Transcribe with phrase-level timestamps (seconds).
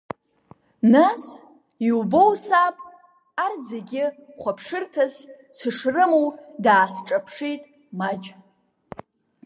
[0.93, 1.23] Нас,
[1.87, 2.75] иубоу саб,
[3.43, 4.03] арҭ зегьы
[4.41, 5.15] хәаԥшырҭас
[5.57, 6.27] сышрымоу
[6.63, 7.61] даасҿаԥшит
[7.97, 8.29] Маџь.